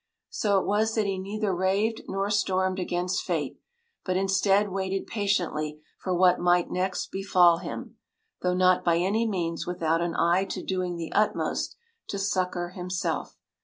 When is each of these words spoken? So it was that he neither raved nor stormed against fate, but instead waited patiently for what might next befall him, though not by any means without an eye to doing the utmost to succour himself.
So 0.31 0.59
it 0.59 0.65
was 0.65 0.95
that 0.95 1.05
he 1.05 1.19
neither 1.19 1.53
raved 1.53 2.05
nor 2.07 2.31
stormed 2.31 2.79
against 2.79 3.21
fate, 3.23 3.59
but 4.03 4.17
instead 4.17 4.71
waited 4.71 5.05
patiently 5.05 5.79
for 5.99 6.11
what 6.11 6.39
might 6.39 6.71
next 6.71 7.11
befall 7.11 7.59
him, 7.59 7.97
though 8.41 8.55
not 8.55 8.83
by 8.83 8.97
any 8.97 9.27
means 9.27 9.67
without 9.67 10.01
an 10.01 10.15
eye 10.17 10.45
to 10.45 10.63
doing 10.63 10.95
the 10.95 11.11
utmost 11.11 11.75
to 12.07 12.17
succour 12.17 12.69
himself. 12.69 13.37